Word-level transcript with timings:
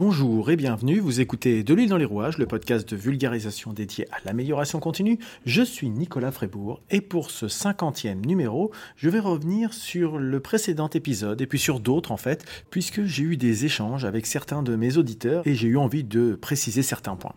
Bonjour 0.00 0.50
et 0.50 0.56
bienvenue, 0.56 0.98
vous 0.98 1.20
écoutez 1.20 1.62
De 1.62 1.74
l'huile 1.74 1.90
dans 1.90 1.98
les 1.98 2.06
rouages, 2.06 2.38
le 2.38 2.46
podcast 2.46 2.88
de 2.88 2.96
vulgarisation 2.96 3.74
dédié 3.74 4.06
à 4.10 4.16
l'amélioration 4.24 4.80
continue. 4.80 5.18
Je 5.44 5.60
suis 5.60 5.90
Nicolas 5.90 6.30
Frébourg 6.30 6.80
et 6.88 7.02
pour 7.02 7.30
ce 7.30 7.48
cinquantième 7.48 8.24
numéro, 8.24 8.70
je 8.96 9.10
vais 9.10 9.18
revenir 9.18 9.74
sur 9.74 10.16
le 10.16 10.40
précédent 10.40 10.88
épisode 10.88 11.42
et 11.42 11.46
puis 11.46 11.58
sur 11.58 11.80
d'autres 11.80 12.12
en 12.12 12.16
fait, 12.16 12.46
puisque 12.70 13.04
j'ai 13.04 13.24
eu 13.24 13.36
des 13.36 13.66
échanges 13.66 14.06
avec 14.06 14.24
certains 14.24 14.62
de 14.62 14.74
mes 14.74 14.96
auditeurs 14.96 15.46
et 15.46 15.54
j'ai 15.54 15.68
eu 15.68 15.76
envie 15.76 16.02
de 16.02 16.34
préciser 16.34 16.82
certains 16.82 17.16
points. 17.16 17.34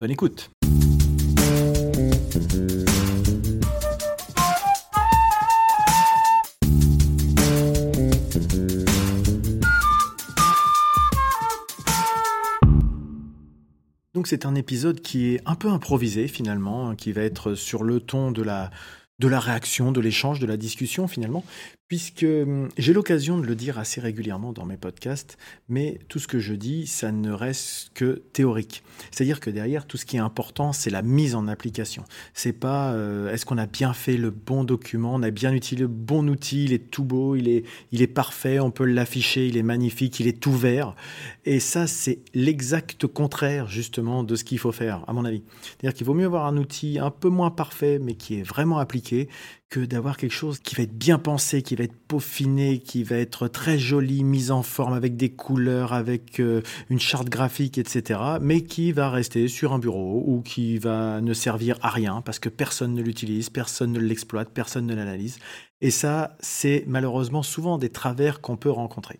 Bonne 0.00 0.12
écoute 0.12 0.52
C'est 14.26 14.46
un 14.46 14.54
épisode 14.54 15.00
qui 15.00 15.34
est 15.34 15.40
un 15.46 15.54
peu 15.54 15.68
improvisé 15.68 16.28
finalement, 16.28 16.94
qui 16.94 17.12
va 17.12 17.22
être 17.22 17.54
sur 17.54 17.82
le 17.84 18.00
ton 18.00 18.32
de 18.32 18.42
la, 18.42 18.70
de 19.18 19.28
la 19.28 19.40
réaction, 19.40 19.92
de 19.92 20.00
l'échange, 20.00 20.40
de 20.40 20.46
la 20.46 20.56
discussion 20.56 21.08
finalement, 21.08 21.44
puisque 21.88 22.24
hum, 22.24 22.68
j'ai 22.78 22.92
l'occasion 22.92 23.38
de 23.38 23.46
le 23.46 23.54
dire 23.54 23.78
assez 23.78 24.00
régulièrement 24.00 24.52
dans 24.52 24.64
mes 24.64 24.76
podcasts, 24.76 25.36
mais 25.68 25.98
tout 26.08 26.18
ce 26.18 26.28
que 26.28 26.38
je 26.38 26.54
dis, 26.54 26.86
ça 26.86 27.12
ne 27.12 27.30
reste 27.30 27.90
que 27.94 28.22
théorique. 28.32 28.82
C'est-à-dire 29.10 29.40
que 29.40 29.50
derrière, 29.50 29.86
tout 29.86 29.96
ce 29.96 30.04
qui 30.04 30.16
est 30.16 30.20
important, 30.20 30.72
c'est 30.72 30.90
la 30.90 31.02
mise 31.02 31.34
en 31.34 31.48
application. 31.48 32.04
C'est 32.32 32.52
pas 32.52 32.92
euh, 32.92 33.32
est-ce 33.32 33.46
qu'on 33.46 33.58
a 33.58 33.66
bien 33.66 33.92
fait 33.92 34.16
le 34.16 34.30
bon 34.30 34.64
document, 34.64 35.14
on 35.14 35.22
a 35.22 35.30
bien 35.30 35.52
utilisé 35.52 35.82
le 35.82 35.88
bon 35.88 36.28
outil, 36.28 36.64
il 36.64 36.72
est 36.72 36.90
tout 36.90 37.04
beau, 37.04 37.36
il 37.36 37.48
est, 37.48 37.64
il 37.92 38.02
est 38.02 38.06
parfait, 38.06 38.60
on 38.60 38.70
peut 38.70 38.84
l'afficher, 38.84 39.46
il 39.46 39.56
est 39.56 39.62
magnifique, 39.62 40.20
il 40.20 40.26
est 40.26 40.46
ouvert. 40.46 40.94
Et 41.44 41.60
ça, 41.60 41.86
c'est 41.86 42.20
l'exact 42.32 43.06
contraire 43.06 43.68
justement 43.68 44.24
de 44.24 44.36
ce 44.36 44.44
qu'il 44.44 44.58
faut 44.58 44.72
faire, 44.72 45.04
à 45.06 45.12
mon 45.12 45.24
avis. 45.24 45.42
C'est-à-dire 45.62 45.94
qu'il 45.94 46.06
vaut 46.06 46.14
mieux 46.14 46.26
avoir 46.26 46.46
un 46.46 46.56
outil 46.56 46.98
un 46.98 47.10
peu 47.10 47.28
moins 47.28 47.50
parfait, 47.50 47.98
mais 47.98 48.14
qui 48.14 48.38
est 48.38 48.42
vraiment 48.42 48.78
appliqué, 48.78 49.28
d'avoir 49.80 50.16
quelque 50.16 50.32
chose 50.32 50.58
qui 50.58 50.74
va 50.74 50.82
être 50.82 50.96
bien 50.96 51.18
pensé, 51.18 51.62
qui 51.62 51.76
va 51.76 51.84
être 51.84 51.96
peaufiné, 52.08 52.78
qui 52.78 53.02
va 53.02 53.16
être 53.16 53.48
très 53.48 53.78
joli, 53.78 54.24
mis 54.24 54.50
en 54.50 54.62
forme 54.62 54.94
avec 54.94 55.16
des 55.16 55.30
couleurs, 55.30 55.92
avec 55.92 56.40
euh, 56.40 56.62
une 56.90 57.00
charte 57.00 57.28
graphique, 57.28 57.78
etc., 57.78 58.20
mais 58.40 58.62
qui 58.62 58.92
va 58.92 59.10
rester 59.10 59.48
sur 59.48 59.72
un 59.72 59.78
bureau 59.78 60.22
ou 60.26 60.42
qui 60.42 60.78
va 60.78 61.20
ne 61.20 61.34
servir 61.34 61.78
à 61.82 61.90
rien 61.90 62.22
parce 62.22 62.38
que 62.38 62.48
personne 62.48 62.94
ne 62.94 63.02
l'utilise, 63.02 63.50
personne 63.50 63.92
ne 63.92 64.00
l'exploite, 64.00 64.50
personne 64.52 64.86
ne 64.86 64.94
l'analyse. 64.94 65.38
Et 65.80 65.90
ça, 65.90 66.36
c'est 66.40 66.84
malheureusement 66.86 67.42
souvent 67.42 67.78
des 67.78 67.90
travers 67.90 68.40
qu'on 68.40 68.56
peut 68.56 68.70
rencontrer. 68.70 69.18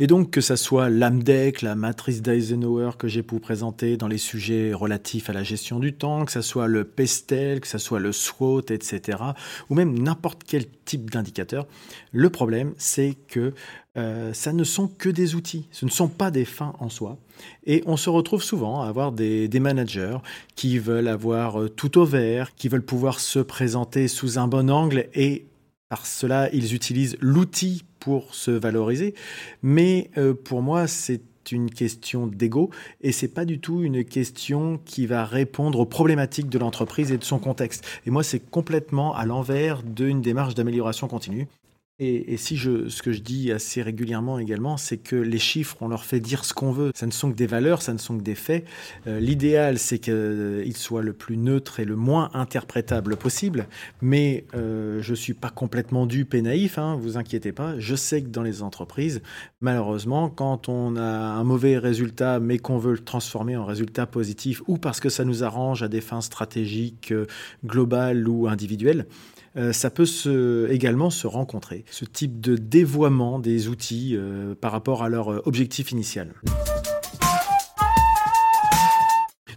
Et 0.00 0.08
donc 0.08 0.30
que 0.30 0.40
ça 0.40 0.56
soit 0.56 0.90
l'AMDEC, 0.90 1.62
la 1.62 1.76
matrice 1.76 2.20
d'Eisenhower 2.20 2.92
que 2.98 3.06
j'ai 3.06 3.22
pu 3.22 3.38
présenter 3.38 3.96
dans 3.96 4.08
les 4.08 4.18
sujets 4.18 4.74
relatifs 4.74 5.30
à 5.30 5.32
la 5.32 5.44
gestion 5.44 5.78
du 5.78 5.92
temps, 5.92 6.24
que 6.24 6.32
ça 6.32 6.42
soit 6.42 6.66
le 6.66 6.84
PESTEL, 6.84 7.60
que 7.60 7.68
ça 7.68 7.78
soit 7.78 8.00
le 8.00 8.10
SWOT, 8.10 8.70
etc., 8.70 9.18
ou 9.70 9.74
même 9.76 9.96
n'importe 9.96 10.42
quel 10.44 10.66
type 10.84 11.10
d'indicateur, 11.10 11.66
le 12.10 12.28
problème 12.28 12.74
c'est 12.76 13.16
que 13.28 13.54
euh, 13.96 14.32
ça 14.32 14.52
ne 14.52 14.64
sont 14.64 14.88
que 14.88 15.08
des 15.08 15.36
outils, 15.36 15.68
ce 15.70 15.84
ne 15.84 15.90
sont 15.90 16.08
pas 16.08 16.32
des 16.32 16.44
fins 16.44 16.74
en 16.80 16.88
soi. 16.88 17.16
Et 17.64 17.84
on 17.86 17.96
se 17.96 18.10
retrouve 18.10 18.42
souvent 18.42 18.82
à 18.82 18.88
avoir 18.88 19.12
des, 19.12 19.46
des 19.46 19.60
managers 19.60 20.16
qui 20.56 20.78
veulent 20.80 21.06
avoir 21.06 21.60
euh, 21.60 21.68
tout 21.68 21.98
au 21.98 22.04
vert, 22.04 22.56
qui 22.56 22.68
veulent 22.68 22.82
pouvoir 22.82 23.20
se 23.20 23.38
présenter 23.38 24.08
sous 24.08 24.40
un 24.40 24.48
bon 24.48 24.68
angle 24.68 25.06
et 25.14 25.44
par 25.88 26.06
cela, 26.06 26.48
ils 26.52 26.74
utilisent 26.74 27.16
l'outil 27.20 27.84
pour 28.00 28.34
se 28.34 28.50
valoriser. 28.50 29.14
Mais 29.62 30.10
euh, 30.16 30.34
pour 30.34 30.62
moi, 30.62 30.86
c'est 30.86 31.22
une 31.52 31.70
question 31.70 32.26
d'ego 32.26 32.70
et 33.02 33.12
c'est 33.12 33.28
pas 33.28 33.44
du 33.44 33.60
tout 33.60 33.82
une 33.82 34.04
question 34.04 34.80
qui 34.84 35.06
va 35.06 35.24
répondre 35.24 35.78
aux 35.78 35.86
problématiques 35.86 36.48
de 36.48 36.58
l'entreprise 36.58 37.12
et 37.12 37.18
de 37.18 37.24
son 37.24 37.38
contexte. 37.38 37.84
Et 38.06 38.10
moi, 38.10 38.22
c'est 38.22 38.40
complètement 38.40 39.14
à 39.14 39.26
l'envers 39.26 39.82
d'une 39.82 40.22
démarche 40.22 40.54
d'amélioration 40.54 41.06
continue. 41.06 41.46
Et, 42.00 42.36
si 42.38 42.56
ce 42.56 43.02
que 43.02 43.12
je 43.12 43.20
dis 43.20 43.52
assez 43.52 43.80
régulièrement 43.80 44.40
également, 44.40 44.76
c'est 44.76 44.96
que 44.96 45.14
les 45.14 45.38
chiffres, 45.38 45.76
on 45.80 45.86
leur 45.86 46.04
fait 46.04 46.18
dire 46.18 46.44
ce 46.44 46.52
qu'on 46.52 46.72
veut. 46.72 46.90
Ça 46.92 47.06
ne 47.06 47.12
sont 47.12 47.30
que 47.30 47.36
des 47.36 47.46
valeurs, 47.46 47.82
ça 47.82 47.92
ne 47.92 47.98
sont 47.98 48.18
que 48.18 48.22
des 48.24 48.34
faits. 48.34 48.64
Euh, 49.06 49.20
l'idéal, 49.20 49.78
c'est 49.78 50.00
qu'ils 50.00 50.76
soient 50.76 51.02
le 51.02 51.12
plus 51.12 51.36
neutre 51.36 51.78
et 51.78 51.84
le 51.84 51.94
moins 51.94 52.30
interprétable 52.34 53.16
possible. 53.16 53.68
Mais 54.02 54.44
euh, 54.56 55.02
je 55.02 55.12
ne 55.12 55.16
suis 55.16 55.34
pas 55.34 55.50
complètement 55.50 56.06
dupe 56.06 56.34
et 56.34 56.42
naïf, 56.42 56.78
hein, 56.78 56.98
vous 57.00 57.16
inquiétez 57.16 57.52
pas. 57.52 57.78
Je 57.78 57.94
sais 57.94 58.22
que 58.22 58.28
dans 58.28 58.42
les 58.42 58.62
entreprises, 58.62 59.22
malheureusement, 59.60 60.30
quand 60.30 60.68
on 60.68 60.96
a 60.96 61.00
un 61.04 61.44
mauvais 61.44 61.78
résultat, 61.78 62.40
mais 62.40 62.58
qu'on 62.58 62.78
veut 62.78 62.94
le 62.94 63.04
transformer 63.04 63.56
en 63.56 63.64
résultat 63.64 64.06
positif, 64.06 64.62
ou 64.66 64.78
parce 64.78 64.98
que 64.98 65.08
ça 65.08 65.24
nous 65.24 65.44
arrange 65.44 65.84
à 65.84 65.88
des 65.88 66.00
fins 66.00 66.22
stratégiques, 66.22 67.12
euh, 67.12 67.26
globales 67.64 68.28
ou 68.28 68.48
individuelles, 68.48 69.06
euh, 69.56 69.72
ça 69.72 69.90
peut 69.90 70.06
également 70.70 71.10
se 71.10 71.26
rencontrer, 71.26 71.84
ce 71.90 72.04
type 72.04 72.40
de 72.40 72.56
dévoiement 72.56 73.38
des 73.38 73.68
outils 73.68 74.16
euh, 74.16 74.54
par 74.54 74.72
rapport 74.72 75.02
à 75.04 75.08
leur 75.08 75.32
euh, 75.32 75.42
objectif 75.44 75.92
initial. 75.92 76.34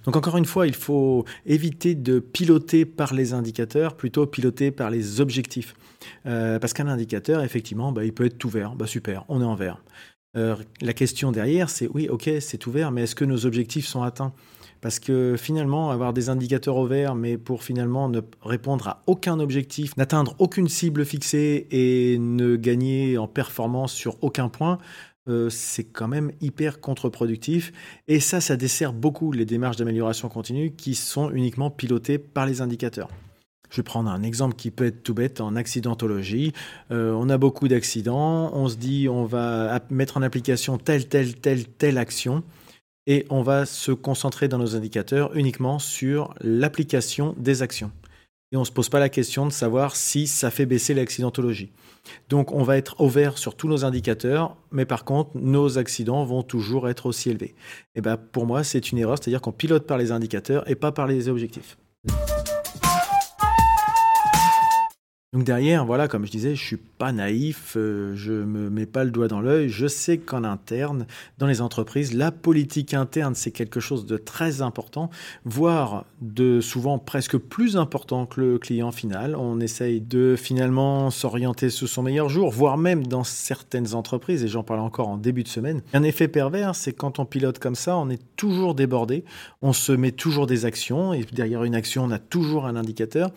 Donc 0.05 0.15
encore 0.15 0.37
une 0.37 0.45
fois, 0.45 0.67
il 0.67 0.75
faut 0.75 1.25
éviter 1.45 1.93
de 1.93 2.19
piloter 2.19 2.85
par 2.85 3.13
les 3.13 3.33
indicateurs, 3.33 3.97
plutôt 3.97 4.25
piloter 4.25 4.71
par 4.71 4.89
les 4.89 5.19
objectifs. 5.19 5.75
parce 6.23 6.71
qu'un 6.71 6.87
indicateur, 6.87 7.43
effectivement, 7.43 7.91
bah, 7.91 8.05
il 8.05 8.13
peut 8.13 8.25
être 8.25 8.37
tout 8.37 8.47
vert, 8.47 8.75
bah, 8.75 8.87
super, 8.87 9.25
on 9.27 9.41
est 9.41 9.45
en 9.45 9.55
vert. 9.55 9.83
La 10.35 10.93
question 10.93 11.31
derrière, 11.31 11.69
c'est 11.69 11.88
oui, 11.88 12.09
ok, 12.09 12.29
c'est 12.41 12.67
ouvert, 12.67 12.91
mais 12.91 13.03
est-ce 13.03 13.15
que 13.15 13.25
nos 13.25 13.45
objectifs 13.45 13.88
sont 13.88 14.03
atteints? 14.03 14.33
Parce 14.81 14.99
que 14.99 15.35
finalement, 15.38 15.89
avoir 15.89 16.13
des 16.13 16.29
indicateurs 16.29 16.75
au 16.75 16.85
vert, 16.85 17.15
mais 17.15 17.38
pour 17.38 17.63
finalement 17.63 18.09
ne 18.09 18.21
répondre 18.41 18.88
à 18.88 19.03
aucun 19.07 19.39
objectif, 19.39 19.97
n'atteindre 19.97 20.35
aucune 20.39 20.67
cible 20.67 21.05
fixée 21.05 21.67
et 21.71 22.17
ne 22.19 22.55
gagner 22.55 23.17
en 23.17 23.27
performance 23.27 23.93
sur 23.93 24.17
aucun 24.23 24.49
point, 24.49 24.77
euh, 25.27 25.49
c'est 25.49 25.83
quand 25.83 26.07
même 26.07 26.31
hyper 26.41 26.79
contre-productif. 26.79 27.73
Et 28.07 28.19
ça, 28.19 28.39
ça 28.39 28.55
dessert 28.55 28.94
beaucoup 28.94 29.31
les 29.31 29.45
démarches 29.45 29.77
d'amélioration 29.77 30.29
continue 30.29 30.71
qui 30.71 30.95
sont 30.95 31.31
uniquement 31.31 31.69
pilotées 31.69 32.17
par 32.17 32.45
les 32.45 32.61
indicateurs. 32.61 33.09
Je 33.69 33.78
vais 33.78 33.83
prendre 33.83 34.09
un 34.09 34.23
exemple 34.23 34.55
qui 34.55 34.72
peut 34.72 34.85
être 34.85 35.03
tout 35.03 35.13
bête 35.13 35.41
en 35.41 35.55
accidentologie. 35.55 36.53
Euh, 36.91 37.11
on 37.13 37.29
a 37.29 37.38
beaucoup 37.38 37.67
d'accidents, 37.67 38.51
on 38.53 38.69
se 38.69 38.75
dit 38.75 39.07
on 39.09 39.25
va 39.25 39.79
mettre 39.89 40.17
en 40.17 40.22
application 40.22 40.78
telle, 40.78 41.07
telle, 41.07 41.35
telle, 41.35 41.66
telle 41.67 41.97
action 41.97 42.44
et 43.07 43.25
on 43.29 43.41
va 43.41 43.66
se 43.66 43.91
concentrer 43.91 44.47
dans 44.47 44.57
nos 44.57 44.75
indicateurs 44.75 45.35
uniquement 45.35 45.79
sur 45.79 46.33
l'application 46.41 47.33
des 47.38 47.61
actions. 47.61 47.91
Et 48.51 48.56
on 48.56 48.61
ne 48.61 48.66
se 48.66 48.72
pose 48.72 48.88
pas 48.88 49.00
la 49.00 49.09
question 49.09 49.45
de 49.45 49.51
savoir 49.51 49.95
si 49.95 50.25
ça 50.27 50.51
fait 50.51 50.66
baisser 50.66 50.94
l'accidentologie. 50.94 51.72
Donc 52.29 52.53
on 52.53 52.63
va 52.63 52.77
être 52.77 53.01
au 53.01 53.09
vert 53.09 53.38
sur 53.38 53.56
tous 53.56 53.67
nos 53.67 53.83
indicateurs, 53.83 54.56
mais 54.72 54.85
par 54.85 55.03
contre, 55.03 55.31
nos 55.35 55.77
accidents 55.77 56.23
vont 56.23 56.44
toujours 56.44 56.88
être 56.88 57.07
aussi 57.07 57.29
élevés. 57.29 57.56
Et 57.95 58.01
ben, 58.01 58.16
pour 58.16 58.45
moi, 58.45 58.63
c'est 58.63 58.91
une 58.91 59.00
erreur, 59.00 59.17
c'est-à-dire 59.17 59.41
qu'on 59.41 59.51
pilote 59.51 59.85
par 59.85 59.97
les 59.97 60.11
indicateurs 60.11 60.69
et 60.69 60.75
pas 60.75 60.94
par 60.94 61.07
les 61.07 61.27
objectifs. 61.27 61.77
Donc 65.37 65.45
derrière, 65.45 65.85
voilà, 65.85 66.07
comme 66.07 66.25
je 66.25 66.31
disais, 66.31 66.55
je 66.55 66.65
suis 66.65 66.77
pas 66.77 67.11
naïf, 67.11 67.75
euh, 67.77 68.15
je 68.15 68.33
me 68.33 68.71
mets 68.71 68.87
pas 68.87 69.03
le 69.03 69.11
doigt 69.11 69.27
dans 69.27 69.39
l'œil. 69.39 69.69
Je 69.69 69.85
sais 69.85 70.17
qu'en 70.17 70.43
interne, 70.43 71.05
dans 71.37 71.45
les 71.45 71.61
entreprises, 71.61 72.15
la 72.15 72.31
politique 72.31 72.95
interne 72.95 73.35
c'est 73.35 73.51
quelque 73.51 73.79
chose 73.79 74.07
de 74.07 74.17
très 74.17 74.63
important, 74.63 75.11
voire 75.45 76.05
de 76.21 76.59
souvent 76.59 76.97
presque 76.97 77.37
plus 77.37 77.77
important 77.77 78.25
que 78.25 78.41
le 78.41 78.57
client 78.57 78.91
final. 78.91 79.35
On 79.35 79.59
essaye 79.59 80.01
de 80.01 80.35
finalement 80.35 81.11
s'orienter 81.11 81.69
sur 81.69 81.87
son 81.87 82.01
meilleur 82.01 82.29
jour, 82.29 82.49
voire 82.49 82.79
même 82.79 83.05
dans 83.05 83.23
certaines 83.23 83.93
entreprises, 83.93 84.43
et 84.43 84.47
j'en 84.47 84.63
parle 84.63 84.79
encore 84.79 85.07
en 85.07 85.17
début 85.17 85.43
de 85.43 85.49
semaine. 85.49 85.83
Un 85.94 86.01
effet 86.01 86.27
pervers, 86.27 86.73
c'est 86.73 86.94
quand 86.94 87.19
on 87.19 87.25
pilote 87.25 87.59
comme 87.59 87.75
ça, 87.75 87.95
on 87.95 88.09
est 88.09 88.23
toujours 88.38 88.73
débordé, 88.73 89.23
on 89.62 89.71
se 89.71 89.91
met 89.91 90.13
toujours 90.13 90.47
des 90.47 90.65
actions, 90.65 91.13
et 91.13 91.23
derrière 91.31 91.63
une 91.63 91.75
action, 91.75 92.06
on 92.06 92.09
a 92.09 92.17
toujours 92.17 92.65
un 92.65 92.75
indicateur. 92.75 93.29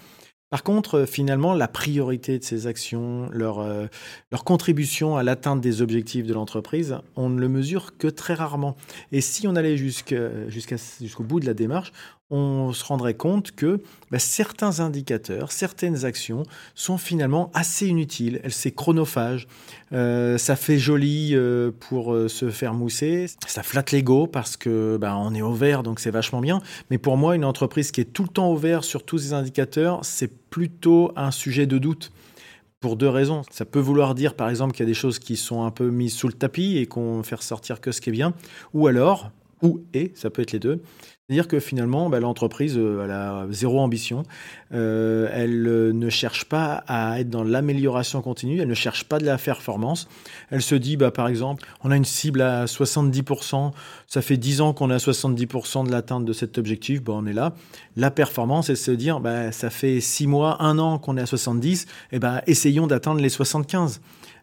Par 0.51 0.65
contre, 0.65 0.99
euh, 0.99 1.07
finalement, 1.07 1.55
la 1.55 1.69
priorité 1.69 2.39
de 2.39 2.45
ces 2.45 2.67
actions, 2.67 3.31
euh, 3.33 3.87
leur 4.33 4.45
contribution 4.45 5.17
à 5.17 5.23
l'atteinte 5.23 5.61
des 5.61 5.81
objectifs 5.81 6.27
de 6.27 6.35
l'entreprise, 6.35 6.99
on 7.15 7.29
ne 7.31 7.41
le 7.41 7.49
mesure 7.49 7.97
que 7.97 8.09
très 8.09 8.35
rarement. 8.35 8.77
Et 9.13 9.21
si 9.21 9.47
on 9.47 9.55
allait 9.55 9.77
jusqu'au 9.77 11.23
bout 11.23 11.39
de 11.39 11.47
la 11.47 11.55
démarche, 11.55 11.93
on 12.31 12.73
se 12.73 12.85
rendrait 12.85 13.15
compte 13.15 13.53
que 13.53 13.81
bah, 14.11 14.19
certains 14.19 14.81
indicateurs, 14.81 15.51
certaines 15.51 16.05
actions 16.05 16.45
sont 16.75 16.97
finalement 16.97 17.51
assez 17.55 17.89
inutiles. 17.89 18.41
C'est 18.49 18.71
chronophage, 18.71 19.49
euh, 19.93 20.39
ça 20.39 20.57
fait 20.57 20.79
joli 20.79 21.31
euh, 21.35 21.73
pour 21.79 22.15
euh, 22.15 22.29
se 22.29 22.51
faire 22.51 22.73
mousser, 22.73 23.27
ça 23.47 23.63
flatte 23.63 23.91
l'ego 23.91 24.27
parce 24.27 24.57
que 24.57 24.97
bah, 24.97 25.17
on 25.17 25.35
est 25.35 25.43
au 25.43 25.53
vert, 25.53 25.83
donc 25.83 25.99
c'est 25.99 26.11
vachement 26.11 26.41
bien. 26.41 26.61
Mais 26.91 26.99
pour 26.99 27.17
moi, 27.17 27.35
une 27.35 27.45
entreprise 27.45 27.91
qui 27.91 28.01
est 28.01 28.13
tout 28.13 28.23
le 28.23 28.29
temps 28.29 28.49
au 28.49 28.57
vert 28.57 28.85
sur 28.85 29.05
tous 29.05 29.19
ces 29.19 29.33
indicateurs, 29.33 30.05
c'est 30.05 30.33
plutôt 30.51 31.13
un 31.17 31.33
sujet 31.33 31.67
de 31.67 31.79
doute 31.79 32.13
pour 32.81 32.97
deux 32.97 33.09
raisons. 33.09 33.43
Ça 33.51 33.65
peut 33.65 33.79
vouloir 33.79 34.15
dire, 34.15 34.35
par 34.35 34.49
exemple, 34.49 34.73
qu'il 34.73 34.85
y 34.85 34.89
a 34.89 34.91
des 34.91 34.95
choses 34.95 35.19
qui 35.19 35.37
sont 35.37 35.65
un 35.65 35.71
peu 35.71 35.91
mises 35.91 36.15
sous 36.15 36.29
le 36.29 36.33
tapis 36.33 36.79
et 36.79 36.87
qu'on 36.87 37.23
fait 37.23 37.35
ressortir 37.35 37.81
que 37.81 37.93
ce 37.93 38.01
qui 38.01 38.09
est 38.09 38.13
bien. 38.13 38.33
Ou 38.73 38.87
alors, 38.87 39.31
ou 39.63 39.83
et, 39.95 40.13
ça 40.15 40.31
peut 40.31 40.43
être 40.43 40.53
les 40.53 40.59
deux, 40.59 40.83
c'est-à-dire 41.31 41.47
que 41.47 41.61
finalement, 41.61 42.11
bah, 42.11 42.19
l'entreprise, 42.19 42.77
euh, 42.77 43.05
elle 43.05 43.13
a 43.13 43.47
zéro 43.51 43.79
ambition. 43.79 44.25
Euh, 44.75 45.31
elle 45.33 45.65
euh, 45.69 45.93
ne 45.93 46.11
cherche 46.11 46.45
pas 46.47 46.83
à 46.89 47.21
être 47.21 47.31
dans 47.31 47.45
l'amélioration 47.45 48.21
continue. 48.21 48.61
Elle 48.61 48.67
ne 48.67 48.75
cherche 48.75 49.05
pas 49.05 49.21
de 49.21 49.25
la 49.25 49.39
performance. 49.39 50.09
Elle 50.51 50.61
se 50.61 50.75
dit, 50.75 50.97
bah, 50.97 51.13
par 51.13 51.29
exemple, 51.29 51.65
on 51.85 51.93
a 51.93 51.97
une 51.97 52.05
cible 52.05 52.43
à 52.43 52.65
70%. 52.65 53.71
Ça 54.09 54.23
fait 54.23 54.39
10 54.39 54.61
ans 54.61 54.73
qu'on 54.73 54.91
est 54.91 54.95
à 54.95 54.97
70% 54.97 55.87
de 55.87 55.93
l'atteinte 55.93 56.25
de 56.25 56.33
cet 56.33 56.59
objectif. 56.59 57.01
Bah, 57.01 57.13
on 57.15 57.25
est 57.27 57.33
là. 57.33 57.55
La 57.95 58.11
performance, 58.11 58.67
c'est 58.67 58.75
se 58.75 58.91
dire, 58.91 59.21
bah, 59.21 59.53
ça 59.53 59.71
fait 59.71 60.01
6 60.01 60.27
mois, 60.27 60.61
1 60.61 60.81
an 60.81 60.99
qu'on 60.99 61.17
est 61.17 61.23
à 61.23 61.27
70. 61.27 61.87
Et 62.11 62.19
ben, 62.19 62.41
essayons 62.49 62.89
d'atteindre 62.89 63.21
les 63.21 63.29
75. 63.29 64.01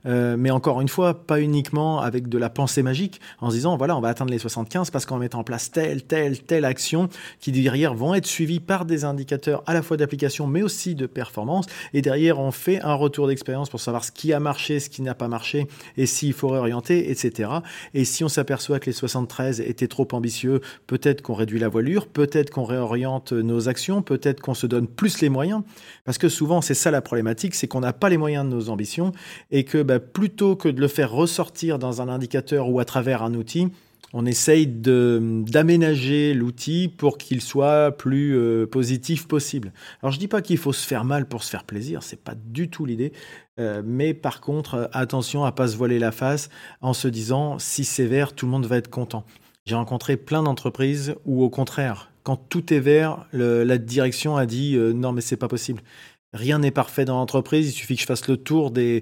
Euh, 0.08 0.36
mais 0.38 0.52
encore 0.52 0.82
une 0.82 0.88
fois, 0.88 1.26
pas 1.26 1.42
uniquement 1.42 2.00
avec 2.00 2.30
de 2.30 2.38
la 2.38 2.50
pensée 2.50 2.84
magique, 2.84 3.20
en 3.40 3.50
se 3.50 3.56
disant, 3.56 3.78
voilà, 3.78 3.96
on 3.98 4.02
va 4.02 4.10
atteindre 4.10 4.32
les 4.32 4.40
75 4.40 4.90
parce 4.92 5.06
qu'on 5.06 5.16
va 5.16 5.22
mettre 5.22 5.38
en 5.38 5.44
place 5.44 5.72
telle, 5.72 6.04
telle, 6.04 6.42
telle 6.42 6.66
action 6.66 7.10
qui 7.40 7.52
derrière 7.52 7.94
vont 7.94 8.14
être 8.14 8.26
suivies 8.26 8.60
par 8.60 8.86
des 8.86 9.06
indicateurs 9.06 9.64
à 9.66 9.74
la 9.74 9.82
fois 9.82 9.98
d'application, 9.98 10.48
mais 10.48 10.62
aussi 10.62 10.96
de 10.96 11.06
performance. 11.06 11.66
Et 11.94 12.02
derrière, 12.02 12.40
on 12.40 12.52
fait 12.52 12.82
un 12.82 12.94
retour 12.94 13.28
d'expérience 13.28 13.70
pour 13.70 13.80
savoir 13.80 14.04
ce 14.04 14.12
qui 14.12 14.34
a 14.34 14.40
marché, 14.40 14.80
ce 14.80 14.90
qui 14.90 15.02
n'a 15.02 15.16
pas 15.16 15.28
marché, 15.28 15.68
et 15.98 16.06
s'il 16.06 16.34
faut 16.34 16.50
réorienter, 16.50 17.12
etc. 17.12 17.50
Et 17.94 18.06
si 18.06 18.24
on 18.24 18.30
s'aperçoit 18.30 18.80
que 18.80 18.88
les 18.88 18.94
73 18.94 19.62
étaient 19.62 19.88
trop 19.88 20.08
ambitieux, 20.12 20.62
peut-être 20.88 21.22
qu'on 21.22 21.34
réduit 21.34 21.60
la 21.60 21.68
voilure, 21.68 22.08
peut-être 22.08 22.50
qu'on 22.50 22.64
réoriente 22.64 23.34
nos 23.34 23.70
actions, 23.70 24.02
peut-être 24.02 24.42
qu'on 24.42 24.54
se 24.54 24.68
donne 24.68 24.88
plus 24.88 25.22
les 25.22 25.30
moyens. 25.30 25.64
Parce 26.06 26.18
que 26.18 26.30
souvent, 26.30 26.62
c'est 26.62 26.74
ça 26.74 26.92
la 26.92 27.02
problématique, 27.02 27.56
c'est 27.56 27.68
qu'on 27.68 27.82
n'a 27.82 27.94
pas 27.94 28.10
les 28.10 28.18
moyens 28.18 28.46
de 28.46 28.56
nos 28.56 28.70
ambitions 28.70 29.12
et 29.52 29.64
que 29.64 29.82
bah, 29.82 29.97
plutôt 30.00 30.56
que 30.56 30.70
de 30.70 30.82
le 30.82 30.88
faire 30.88 31.12
ressortir 31.12 31.80
dans 31.80 32.02
un 32.02 32.10
indicateur 32.10 32.70
ou 32.70 32.80
à 32.80 32.86
travers 32.86 33.24
un 33.24 33.34
outil, 33.34 33.70
on 34.14 34.26
essaye 34.26 34.68
d'aménager 34.68 36.34
l'outil 36.34 36.88
pour 36.88 37.18
qu'il 37.18 37.42
soit 37.42 37.92
plus 37.92 38.38
euh, 38.38 38.66
positif 38.66 39.28
possible. 39.28 39.74
Alors 40.02 40.12
je 40.12 40.20
dis 40.20 40.28
pas 40.28 40.42
qu'il 40.42 40.58
faut 40.58 40.74
se 40.74 40.88
faire 40.88 41.04
mal 41.04 41.28
pour 41.28 41.44
se 41.44 41.50
faire 41.50 41.66
plaisir, 41.66 42.04
c'est 42.04 42.22
pas 42.22 42.36
du 42.36 42.70
tout 42.70 42.86
l'idée. 42.86 43.12
Euh, 43.60 43.82
mais 43.86 44.14
par 44.14 44.40
contre, 44.40 44.90
attention 44.94 45.44
à 45.44 45.52
pas 45.52 45.68
se 45.68 45.76
voiler 45.76 46.00
la 46.00 46.12
face 46.12 46.50
en 46.82 46.94
se 46.94 47.08
disant 47.08 47.60
si 47.60 47.84
c'est 47.84 48.06
vert, 48.06 48.34
tout 48.34 48.46
le 48.46 48.52
monde 48.52 48.66
va 48.66 48.78
être 48.78 48.90
content. 48.90 49.26
J'ai 49.66 49.76
rencontré 49.76 50.16
plein 50.16 50.44
d'entreprises 50.44 51.16
où 51.26 51.44
au 51.44 51.50
contraire, 51.50 52.10
quand 52.24 52.38
tout 52.38 52.74
est 52.74 52.80
vert, 52.80 53.26
la 53.34 53.78
direction 53.78 54.38
a 54.38 54.46
dit 54.46 54.76
euh, 54.76 54.94
non 54.94 55.12
mais 55.12 55.22
c'est 55.22 55.38
pas 55.38 55.50
possible. 55.50 55.82
Rien 56.38 56.60
n'est 56.60 56.72
parfait 56.72 57.04
dans 57.04 57.18
l'entreprise. 57.18 57.70
Il 57.70 57.72
suffit 57.72 57.96
que 57.96 58.02
je 58.02 58.06
fasse 58.06 58.28
le 58.28 58.38
tour 58.38 58.72
des, 58.72 59.02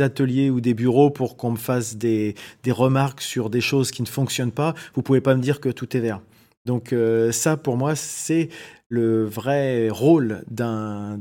ateliers 0.00 0.50
ou 0.50 0.60
des 0.60 0.72
bureaux 0.72 1.10
pour 1.10 1.36
qu'on 1.36 1.50
me 1.50 1.56
fasse 1.56 1.96
des, 1.96 2.34
remarques 2.68 3.20
sur 3.20 3.50
des 3.50 3.60
choses 3.60 3.90
qui 3.90 4.02
ne 4.02 4.06
fonctionnent 4.06 4.52
pas. 4.52 4.74
Vous 4.94 5.02
pouvez 5.02 5.20
pas 5.20 5.34
me 5.34 5.40
dire 5.40 5.60
que 5.60 5.68
tout 5.68 5.96
est 5.96 6.00
vert. 6.00 6.20
Donc 6.66 6.92
euh, 6.92 7.32
ça, 7.32 7.56
pour 7.56 7.76
moi, 7.76 7.94
c'est 7.94 8.50
le 8.88 9.24
vrai 9.24 9.88
rôle 9.88 10.44
d'un 10.50 11.18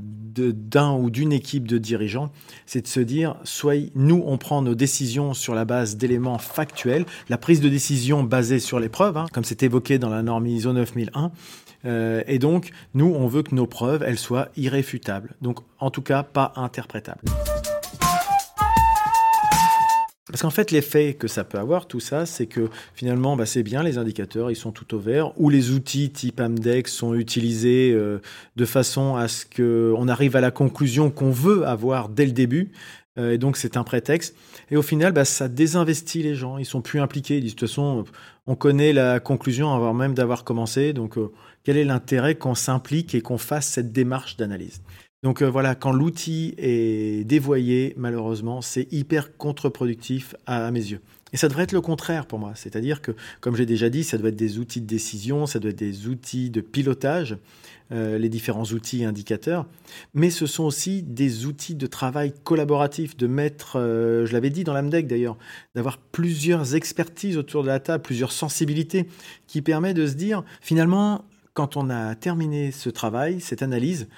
ou 0.99 1.09
d'une 1.09 1.33
équipe 1.33 1.67
de 1.67 1.77
dirigeants, 1.77 2.31
c'est 2.65 2.81
de 2.81 2.87
se 2.87 2.99
dire, 2.99 3.37
soit 3.43 3.89
nous, 3.95 4.21
on 4.25 4.37
prend 4.37 4.61
nos 4.61 4.75
décisions 4.75 5.33
sur 5.33 5.55
la 5.55 5.65
base 5.65 5.97
d'éléments 5.97 6.37
factuels, 6.37 7.05
la 7.29 7.37
prise 7.37 7.61
de 7.61 7.69
décision 7.69 8.23
basée 8.23 8.59
sur 8.59 8.79
les 8.79 8.89
preuves, 8.89 9.17
hein, 9.17 9.25
comme 9.33 9.43
c'est 9.43 9.63
évoqué 9.63 9.97
dans 9.97 10.09
la 10.09 10.21
norme 10.21 10.45
ISO 10.45 10.73
9001, 10.73 11.31
euh, 11.85 12.23
et 12.27 12.39
donc, 12.39 12.71
nous, 12.93 13.13
on 13.13 13.27
veut 13.27 13.43
que 13.43 13.53
nos 13.53 13.67
preuves, 13.67 14.03
elles 14.05 14.17
soient 14.17 14.49
irréfutables. 14.57 15.35
Donc, 15.41 15.59
en 15.79 15.91
tout 15.91 16.01
cas, 16.01 16.23
pas 16.23 16.53
interprétables. 16.55 17.21
Parce 20.35 20.41
qu'en 20.41 20.49
fait, 20.49 20.71
l'effet 20.71 21.13
que 21.13 21.29
ça 21.29 21.45
peut 21.45 21.57
avoir, 21.57 21.87
tout 21.87 22.01
ça, 22.01 22.25
c'est 22.25 22.45
que 22.45 22.67
finalement, 22.93 23.37
bah, 23.37 23.45
c'est 23.45 23.63
bien, 23.63 23.83
les 23.83 23.97
indicateurs, 23.97 24.51
ils 24.51 24.57
sont 24.57 24.73
tout 24.73 24.93
au 24.93 24.99
vert, 24.99 25.31
ou 25.39 25.49
les 25.49 25.71
outils 25.71 26.09
type 26.09 26.41
Amdex 26.41 26.91
sont 26.91 27.13
utilisés 27.13 27.93
euh, 27.93 28.19
de 28.57 28.65
façon 28.65 29.15
à 29.15 29.29
ce 29.29 29.45
qu'on 29.45 30.09
arrive 30.09 30.35
à 30.35 30.41
la 30.41 30.51
conclusion 30.51 31.09
qu'on 31.09 31.31
veut 31.31 31.65
avoir 31.65 32.09
dès 32.09 32.25
le 32.25 32.33
début. 32.33 32.73
Euh, 33.17 33.31
et 33.31 33.37
donc, 33.37 33.55
c'est 33.55 33.77
un 33.77 33.85
prétexte. 33.85 34.35
Et 34.71 34.75
au 34.75 34.81
final, 34.81 35.13
bah, 35.13 35.23
ça 35.23 35.47
désinvestit 35.47 36.21
les 36.21 36.35
gens. 36.35 36.57
Ils 36.57 36.65
sont 36.65 36.81
plus 36.81 36.99
impliqués. 36.99 37.37
Ils 37.37 37.43
disent, 37.43 37.55
de 37.55 37.59
toute 37.59 37.69
façon, 37.69 38.03
on 38.45 38.55
connaît 38.55 38.91
la 38.91 39.21
conclusion 39.21 39.73
avant 39.73 39.93
même 39.93 40.15
d'avoir 40.15 40.43
commencé. 40.43 40.91
Donc, 40.91 41.17
quel 41.63 41.77
est 41.77 41.85
l'intérêt 41.85 42.35
qu'on 42.35 42.55
s'implique 42.55 43.15
et 43.15 43.21
qu'on 43.21 43.37
fasse 43.37 43.67
cette 43.67 43.93
démarche 43.93 44.35
d'analyse? 44.35 44.81
Donc 45.25 45.41
euh, 45.41 45.49
voilà, 45.49 45.73
quand 45.73 45.91
l'outil 45.91 46.53
est 46.59 47.25
dévoyé, 47.25 47.95
malheureusement, 47.97 48.61
c'est 48.61 48.87
hyper 48.93 49.35
contre-productif 49.37 50.35
à, 50.45 50.69
mes 50.69 50.79
yeux. 50.79 51.01
Et 51.33 51.37
ça 51.37 51.47
devrait 51.47 51.63
être 51.63 51.71
le 51.71 51.81
contraire 51.81 52.27
pour 52.27 52.37
moi. 52.37 52.51
C'est-à-dire 52.53 53.01
que, 53.01 53.11
comme 53.41 53.55
j'ai 53.55 53.65
déjà 53.65 53.89
dit, 53.89 54.03
ça 54.03 54.19
doit 54.19 54.29
être 54.29 54.35
des 54.35 54.59
outils 54.59 54.81
de 54.81 54.85
décision, 54.85 55.47
ça 55.47 55.57
doit 55.57 55.71
être 55.71 55.79
des 55.79 56.05
outils 56.05 56.51
de 56.51 56.61
pilotage, 56.61 57.39
euh, 57.91 58.19
les 58.19 58.29
différents 58.29 58.65
outils 58.65 59.03
indicateurs. 59.03 59.65
Mais 60.13 60.29
ce 60.29 60.45
sont 60.45 60.63
aussi 60.63 61.01
des 61.01 61.47
outils 61.47 61.73
de 61.73 61.87
travail 61.87 62.31
collaboratif, 62.43 63.17
de 63.17 63.25
mettre, 63.25 63.79
euh, 63.79 64.27
je 64.27 64.33
l'avais 64.33 64.51
dit 64.51 64.63
dans 64.63 64.73
l'AMDEC 64.73 65.07
d'ailleurs, 65.07 65.39
d'avoir 65.73 65.97
plusieurs 65.97 66.75
expertises 66.75 67.35
autour 67.35 67.63
de 67.63 67.69
la 67.69 67.79
table, 67.79 68.03
plusieurs 68.03 68.31
sensibilités, 68.31 69.07
qui 69.47 69.63
permet 69.63 69.95
de 69.95 70.05
se 70.05 70.13
dire, 70.13 70.43
finalement, 70.61 71.25
quand 71.55 71.77
on 71.77 71.89
a 71.89 72.13
terminé 72.15 72.71
ce 72.71 72.89
travail, 72.89 73.39
cette 73.39 73.63
analyse, 73.63 74.09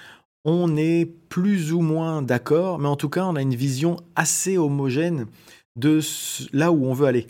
on 0.46 0.78
est 0.78 1.06
plus 1.30 1.74
ou 1.74 1.82
moins 1.82 2.22
d'accord, 2.22 2.80
mais 2.80 2.88
en 2.88 2.96
tout 2.96 3.10
cas, 3.10 3.26
on 3.26 3.36
a 3.36 3.42
une 3.42 3.56
vision 3.56 3.98
assez 4.16 4.58
homogène 4.58 5.28
de 5.76 6.00
là 6.54 6.72
où 6.72 6.86
on 6.86 6.94
veut 6.94 7.08
aller. 7.08 7.28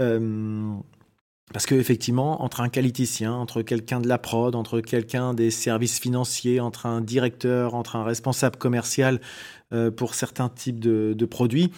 Euh, 0.00 0.74
parce 1.52 1.64
qu'effectivement, 1.64 2.42
entre 2.42 2.60
un 2.60 2.68
qualiticien, 2.68 3.32
entre 3.32 3.62
quelqu'un 3.62 4.00
de 4.00 4.08
la 4.08 4.18
prod, 4.18 4.54
entre 4.54 4.80
quelqu'un 4.80 5.32
des 5.32 5.50
services 5.50 6.00
financiers, 6.00 6.60
entre 6.60 6.86
un 6.86 7.00
directeur, 7.00 7.74
entre 7.74 7.96
un 7.96 8.04
responsable 8.04 8.56
commercial 8.56 9.20
euh, 9.72 9.90
pour 9.90 10.14
certains 10.14 10.48
types 10.48 10.80
de 10.80 11.24
produits, 11.24 11.70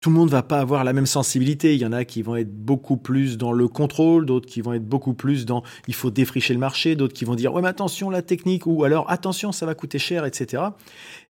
tout 0.00 0.10
le 0.10 0.16
monde 0.16 0.30
va 0.30 0.42
pas 0.42 0.60
avoir 0.60 0.84
la 0.84 0.92
même 0.92 1.06
sensibilité. 1.06 1.74
Il 1.74 1.80
y 1.80 1.86
en 1.86 1.92
a 1.92 2.04
qui 2.04 2.22
vont 2.22 2.36
être 2.36 2.54
beaucoup 2.54 2.96
plus 2.96 3.36
dans 3.36 3.52
le 3.52 3.66
contrôle, 3.66 4.26
d'autres 4.26 4.46
qui 4.46 4.60
vont 4.60 4.72
être 4.72 4.86
beaucoup 4.86 5.14
plus 5.14 5.44
dans 5.44 5.62
il 5.88 5.94
faut 5.94 6.10
défricher 6.10 6.54
le 6.54 6.60
marché, 6.60 6.94
d'autres 6.94 7.14
qui 7.14 7.24
vont 7.24 7.34
dire 7.34 7.52
ouais 7.52 7.62
mais 7.62 7.68
attention 7.68 8.08
la 8.08 8.22
technique 8.22 8.66
ou 8.66 8.84
alors 8.84 9.10
attention 9.10 9.50
ça 9.50 9.66
va 9.66 9.74
coûter 9.74 9.98
cher, 9.98 10.24
etc. 10.24 10.62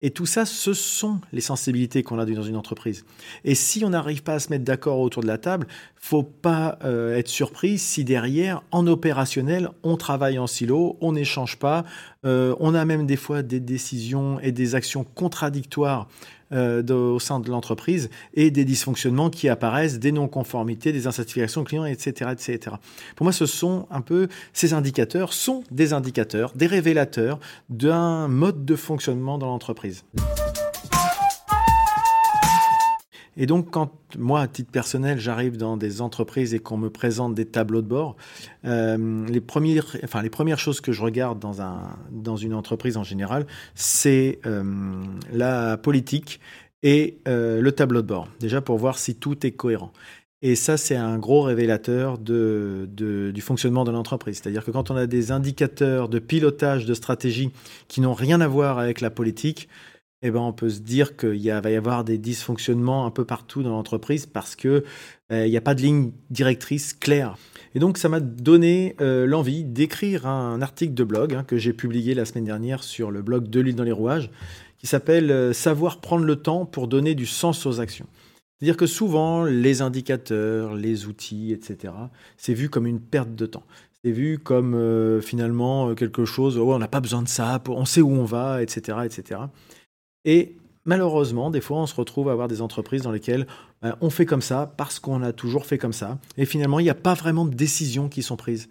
Et 0.02 0.12
tout 0.12 0.26
ça, 0.26 0.46
ce 0.46 0.74
sont 0.74 1.20
les 1.32 1.42
sensibilités 1.42 2.04
qu'on 2.04 2.20
a 2.20 2.26
dans 2.26 2.44
une 2.44 2.58
entreprise. 2.58 3.06
Et 3.44 3.56
si 3.56 3.84
on 3.84 3.90
n'arrive 3.90 4.24
pas 4.24 4.34
à 4.34 4.40
se 4.40 4.50
mettre 4.50 4.64
d'accord 4.64 5.00
autour 5.00 5.24
de 5.24 5.28
la 5.28 5.38
table, 5.38 5.68
faut 5.96 6.22
pas 6.22 6.78
euh, 6.84 7.18
être 7.18 7.30
surpris 7.30 7.80
si 7.80 8.04
derrière, 8.04 8.62
en 8.72 8.86
opérationnel, 8.88 9.70
on 9.84 9.98
travaille 9.98 10.38
en 10.38 10.48
silo, 10.48 10.98
on 11.02 11.14
n'échange 11.14 11.58
pas, 11.58 11.86
euh, 12.26 12.56
on 12.60 12.76
a 12.76 12.86
même 12.86 13.08
des 13.08 13.16
fois 13.16 13.42
des 13.42 13.60
décisions 13.60 14.40
et 14.42 14.52
des 14.52 14.76
actions 14.76 15.04
contradictoires 15.04 16.08
euh, 16.52 16.84
au 16.88 17.20
sein 17.20 17.40
de 17.40 17.50
l'entreprise 17.50 18.10
et 18.34 18.52
des 18.52 18.66
dysfonctionnements 18.66 19.30
qui 19.30 19.50
apparaissent, 19.50 20.00
des 20.00 20.12
non-conformités, 20.12 20.92
des 20.92 21.08
insatisfactions 21.08 21.64
clients, 21.64 21.86
etc., 21.86 22.32
etc. 22.32 22.76
Pour 23.16 23.24
moi, 23.24 23.34
ce 23.34 23.46
sont 23.46 23.88
un 23.90 24.02
peu 24.02 24.28
ces 24.54 24.74
indicateurs 24.74 25.34
sont 25.34 25.64
des 25.72 25.94
indicateurs, 25.94 26.54
des 26.56 26.68
révélateurs 26.68 27.40
d'un 27.70 28.28
mode 28.28 28.66
de 28.66 28.76
fonctionnement 28.76 29.38
dans 29.38 29.48
l'entreprise. 29.48 30.04
Et 33.38 33.46
donc, 33.46 33.70
quand 33.70 33.92
moi, 34.18 34.42
à 34.42 34.48
titre 34.48 34.72
personnel, 34.72 35.20
j'arrive 35.20 35.58
dans 35.58 35.78
des 35.78 36.02
entreprises 36.02 36.54
et 36.54 36.60
qu'on 36.60 36.78
me 36.78 36.90
présente 36.90 37.36
des 37.36 37.46
tableaux 37.46 37.82
de 37.82 37.88
bord, 37.88 38.16
euh, 38.66 39.26
les, 39.28 39.42
premières, 39.42 40.60
choses 40.60 40.82
que 40.82 40.92
je 40.92 41.02
regarde 41.02 41.40
dans, 41.40 41.62
un, 41.62 41.98
dans 42.12 42.38
une 42.38 42.54
entreprise 42.54 42.98
en 42.98 43.04
général, 43.04 43.46
c'est 43.74 44.40
euh, 44.46 45.04
la 45.34 45.78
politique 45.78 46.40
et 46.84 47.18
euh, 47.28 47.62
le 47.62 47.72
tableau 47.72 48.02
de 48.02 48.08
bord. 48.08 48.28
Déjà 48.40 48.62
pour 48.62 48.78
voir 48.78 48.98
si 48.98 49.16
tout 49.16 49.46
est 49.46 49.52
cohérent. 49.52 49.92
Et 50.42 50.56
ça, 50.56 50.78
c'est 50.78 50.96
un 50.96 51.18
gros 51.18 51.42
révélateur 51.42 52.20
du 52.20 53.42
fonctionnement 53.42 53.84
de 53.84 53.92
l'entreprise. 53.92 54.40
C'est-à-dire 54.42 54.64
que 54.64 54.70
quand 54.70 54.92
on 54.92 54.96
a 54.96 55.08
des 55.08 55.32
indicateurs 55.32 56.08
de 56.08 56.20
pilotage 56.20 56.86
de 56.86 56.94
stratégie 56.94 57.52
qui 57.88 58.00
n'ont 58.00 58.14
rien 58.14 58.42
à 58.42 58.48
voir 58.48 58.78
avec 58.78 59.02
la 59.02 59.10
politique, 59.10 59.68
eh 60.22 60.32
ben, 60.32 60.40
on 60.40 60.54
peut 60.54 60.70
se 60.70 60.80
dire 60.80 61.18
qu'il 61.18 61.52
va 61.52 61.70
y 61.70 61.76
avoir 61.76 62.04
des 62.04 62.18
dysfonctionnements 62.18 63.06
un 63.06 63.12
peu 63.12 63.26
partout 63.26 63.64
dans 63.64 63.72
l'entreprise 63.72 64.26
parce 64.26 64.56
qu'il 64.56 64.84
euh, 65.32 65.48
n'y 65.48 65.58
a 65.58 65.62
pas 65.62 65.76
de 65.76 65.82
ligne 65.82 66.12
directrice 66.30 66.94
claire. 66.94 67.38
Et 67.76 67.80
donc, 67.80 67.98
ça 67.98 68.10
m'a 68.10 68.22
donné 68.22 68.96
euh, 69.02 69.26
l'envie 69.26 69.64
d'écrire 69.64 70.26
un 70.26 70.62
article 70.62 70.94
de 70.94 71.04
blog 71.04 71.34
hein, 71.34 71.44
que 71.44 71.58
j'ai 71.58 71.74
publié 71.74 72.14
la 72.14 72.26
semaine 72.26 72.46
dernière 72.46 72.84
sur 72.84 73.12
le 73.12 73.22
blog 73.22 73.50
de 73.50 73.60
l'huile 73.60 73.76
dans 73.76 73.84
les 73.84 73.92
rouages, 73.92 74.32
qui 74.78 74.88
s'appelle 74.88 75.30
euh, 75.32 75.54
Savoir 75.54 76.00
prendre 76.00 76.24
le 76.24 76.38
temps 76.38 76.66
pour 76.66 76.88
donner 76.88 77.14
du 77.14 77.26
sens 77.26 77.66
aux 77.66 77.82
actions. 77.82 78.08
C'est-à-dire 78.58 78.78
que 78.78 78.88
souvent, 78.88 79.44
les 79.44 79.82
indicateurs, 79.82 80.76
les 80.76 81.08
outils, 81.08 81.52
etc., 81.52 81.94
c'est 82.38 82.54
vu 82.54 82.70
comme 82.70 82.88
une 82.88 83.02
perte 83.02 83.36
de 83.36 83.46
temps. 83.46 83.66
C'est 84.04 84.12
vu 84.12 84.40
comme 84.40 85.20
finalement 85.22 85.94
quelque 85.94 86.26
chose, 86.26 86.58
oh, 86.58 86.74
on 86.74 86.80
n'a 86.80 86.88
pas 86.88 87.02
besoin 87.02 87.22
de 87.22 87.28
ça, 87.28 87.62
on 87.68 87.84
sait 87.84 88.02
où 88.02 88.12
on 88.12 88.24
va, 88.24 88.62
etc., 88.62 89.00
etc. 89.04 89.42
Et 90.26 90.56
malheureusement, 90.84 91.50
des 91.50 91.62
fois, 91.62 91.78
on 91.78 91.86
se 91.86 91.96
retrouve 91.96 92.30
à 92.30 92.32
avoir 92.34 92.48
des 92.48 92.62
entreprises 92.62 93.04
dans 93.04 93.12
lesquelles 93.12 93.48
ben, 93.82 93.96
on 94.02 94.10
fait 94.10 94.26
comme 94.26 94.42
ça 94.42 94.74
parce 94.78 95.00
qu'on 95.00 95.22
a 95.22 95.32
toujours 95.32 95.66
fait 95.66 95.78
comme 95.78 95.94
ça. 95.94 96.18
Et 96.38 96.46
finalement, 96.46 96.80
il 96.80 96.84
n'y 96.84 96.90
a 96.90 96.96
pas 96.96 97.14
vraiment 97.14 97.46
de 97.46 97.54
décisions 97.54 98.10
qui 98.10 98.24
sont 98.24 98.36
prises. 98.36 98.68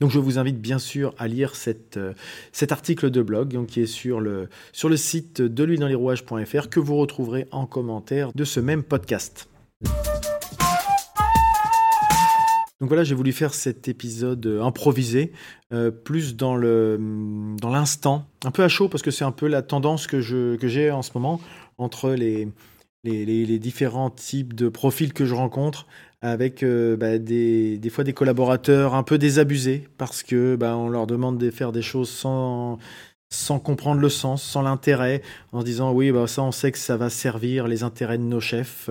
Donc 0.00 0.10
je 0.10 0.18
vous 0.18 0.38
invite 0.38 0.58
bien 0.58 0.78
sûr 0.78 1.14
à 1.18 1.28
lire 1.28 1.52
euh, 1.96 2.14
cet 2.52 2.72
article 2.72 3.10
de 3.10 3.20
blog 3.20 3.66
qui 3.66 3.82
est 3.82 3.86
sur 3.86 4.20
le, 4.20 4.48
sur 4.72 4.88
le 4.88 4.96
site 4.96 5.42
de 5.42 5.64
l'huile 5.64 5.80
que 6.70 6.80
vous 6.80 6.96
retrouverez 6.96 7.46
en 7.50 7.66
commentaire 7.66 8.30
de 8.34 8.44
ce 8.44 8.60
même 8.60 8.82
podcast. 8.82 9.49
Donc 12.80 12.88
voilà, 12.88 13.04
j'ai 13.04 13.14
voulu 13.14 13.32
faire 13.32 13.52
cet 13.52 13.88
épisode 13.88 14.44
euh, 14.46 14.62
improvisé, 14.62 15.32
euh, 15.72 15.90
plus 15.90 16.34
dans 16.34 16.56
l'instant, 16.56 18.26
un 18.44 18.50
peu 18.50 18.62
à 18.62 18.68
chaud 18.68 18.88
parce 18.88 19.02
que 19.02 19.10
c'est 19.10 19.24
un 19.24 19.32
peu 19.32 19.48
la 19.48 19.60
tendance 19.60 20.06
que 20.06 20.20
j'ai 20.20 20.90
en 20.90 21.02
ce 21.02 21.10
moment 21.14 21.40
entre 21.76 22.10
les, 22.10 22.48
les, 23.04 23.58
différents 23.58 24.10
types 24.10 24.54
de 24.54 24.68
profils 24.68 25.12
que 25.12 25.26
je 25.26 25.34
rencontre 25.34 25.86
avec 26.22 26.62
euh, 26.62 26.96
bah, 26.96 27.18
des, 27.18 27.78
des, 27.78 27.90
fois 27.90 28.04
des 28.04 28.12
collaborateurs 28.12 28.94
un 28.94 29.02
peu 29.02 29.18
désabusés 29.18 29.88
parce 29.96 30.22
que 30.22 30.56
bah, 30.56 30.76
on 30.76 30.88
leur 30.88 31.06
demande 31.06 31.38
de 31.38 31.50
faire 31.50 31.72
des 31.72 31.82
choses 31.82 32.10
sans, 32.10 32.78
sans 33.30 33.58
comprendre 33.58 34.00
le 34.00 34.08
sens, 34.08 34.42
sans 34.42 34.62
l'intérêt, 34.62 35.22
en 35.52 35.62
disant 35.62 35.92
oui, 35.92 36.12
bah, 36.12 36.26
ça 36.26 36.42
on 36.42 36.52
sait 36.52 36.72
que 36.72 36.78
ça 36.78 36.96
va 36.96 37.10
servir 37.10 37.68
les 37.68 37.82
intérêts 37.82 38.18
de 38.18 38.24
nos 38.24 38.40
chefs 38.40 38.90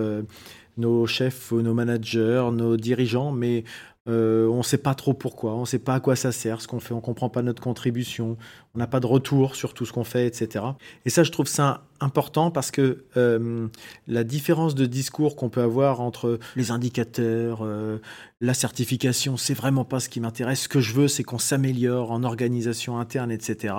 nos 0.76 1.06
chefs, 1.06 1.52
nos 1.52 1.74
managers, 1.74 2.48
nos 2.52 2.76
dirigeants, 2.76 3.32
mais 3.32 3.64
euh, 4.08 4.48
on 4.48 4.58
ne 4.58 4.62
sait 4.62 4.78
pas 4.78 4.94
trop 4.94 5.12
pourquoi, 5.12 5.54
on 5.54 5.60
ne 5.60 5.66
sait 5.66 5.78
pas 5.78 5.94
à 5.94 6.00
quoi 6.00 6.16
ça 6.16 6.32
sert, 6.32 6.62
ce 6.62 6.66
qu'on 6.66 6.80
fait, 6.80 6.94
on 6.94 6.96
ne 6.96 7.02
comprend 7.02 7.28
pas 7.28 7.42
notre 7.42 7.62
contribution, 7.62 8.38
on 8.74 8.78
n'a 8.78 8.86
pas 8.86 8.98
de 8.98 9.06
retour 9.06 9.54
sur 9.54 9.74
tout 9.74 9.84
ce 9.84 9.92
qu'on 9.92 10.04
fait, 10.04 10.26
etc. 10.26 10.64
Et 11.04 11.10
ça, 11.10 11.22
je 11.22 11.30
trouve 11.30 11.46
ça 11.46 11.84
important 12.00 12.50
parce 12.50 12.70
que 12.70 13.04
euh, 13.18 13.68
la 14.08 14.24
différence 14.24 14.74
de 14.74 14.86
discours 14.86 15.36
qu'on 15.36 15.50
peut 15.50 15.60
avoir 15.60 16.00
entre 16.00 16.38
les 16.56 16.70
indicateurs, 16.70 17.60
euh, 17.62 17.98
la 18.40 18.54
certification, 18.54 19.36
c'est 19.36 19.54
vraiment 19.54 19.84
pas 19.84 20.00
ce 20.00 20.08
qui 20.08 20.18
m'intéresse. 20.18 20.62
Ce 20.62 20.68
que 20.68 20.80
je 20.80 20.94
veux, 20.94 21.08
c'est 21.08 21.22
qu'on 21.22 21.38
s'améliore 21.38 22.10
en 22.10 22.24
organisation 22.24 22.98
interne, 22.98 23.30
etc. 23.30 23.74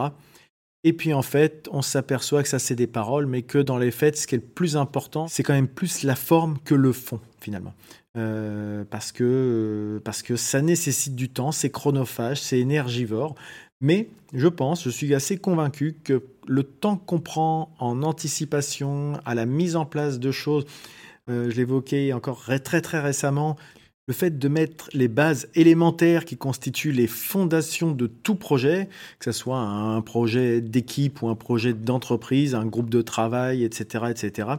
Et 0.84 0.94
puis 0.94 1.14
en 1.14 1.22
fait, 1.22 1.68
on 1.72 1.82
s'aperçoit 1.82 2.42
que 2.44 2.50
ça 2.50 2.60
c'est 2.60 2.76
des 2.76 2.88
paroles, 2.88 3.28
mais 3.28 3.44
que 3.44 3.60
dans 3.60 3.78
les 3.78 3.92
faits, 3.92 4.18
ce 4.18 4.28
qui 4.28 4.36
est 4.36 4.40
le 4.40 4.44
plus 4.44 4.78
important, 4.78 5.28
c'est 5.28 5.44
quand 5.44 5.54
même 5.54 5.68
plus 5.68 6.04
la 6.04 6.16
forme 6.16 6.58
que 6.66 6.76
le 6.76 6.92
fond 6.92 7.20
finalement. 7.40 7.74
Euh, 8.18 8.84
parce, 8.90 9.14
que, 9.14 9.24
euh, 9.24 10.00
parce 10.04 10.22
que 10.22 10.36
ça 10.36 10.62
nécessite 10.62 11.16
du 11.16 11.30
temps, 11.30 11.52
c'est 11.52 11.70
chronophage, 11.70 12.42
c'est 12.42 12.60
énergivore. 12.60 13.36
Mais 13.80 14.10
je 14.34 14.48
pense, 14.48 14.84
je 14.84 14.90
suis 14.90 15.16
assez 15.16 15.38
convaincu 15.38 15.96
que 16.04 16.24
le 16.48 16.64
temps 16.64 16.98
qu'on 16.98 17.20
prend 17.20 17.74
en 17.80 18.04
anticipation, 18.04 19.14
à 19.26 19.34
la 19.34 19.46
mise 19.46 19.76
en 19.76 19.86
place 19.86 20.20
de 20.20 20.32
choses, 20.32 20.66
euh, 21.30 21.50
je 21.50 21.56
l'évoquais 21.56 22.14
encore 22.14 22.44
très 22.64 22.82
très 22.82 23.00
récemment, 23.00 23.56
le 24.12 24.14
fait 24.14 24.38
de 24.38 24.50
mettre 24.50 24.90
les 24.92 25.08
bases 25.08 25.48
élémentaires 25.56 26.26
qui 26.26 26.36
constituent 26.36 26.92
les 26.92 27.08
fondations 27.08 27.94
de 27.94 28.08
tout 28.08 28.36
projet, 28.36 28.90
que 29.20 29.24
ce 29.24 29.32
soit 29.32 29.60
un 29.60 30.02
projet 30.02 30.60
d'équipe 30.60 31.22
ou 31.22 31.30
un 31.30 31.36
projet 31.36 31.72
d'entreprise, 31.72 32.54
un 32.54 32.66
groupe 32.66 32.90
de 32.90 33.02
travail, 33.02 33.64
etc., 33.64 34.08
etc. 34.10 34.50